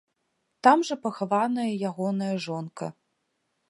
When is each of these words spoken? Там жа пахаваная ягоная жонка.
Там 0.67 0.85
жа 0.89 0.95
пахаваная 1.03 1.69
ягоная 1.93 2.35
жонка. 2.47 2.95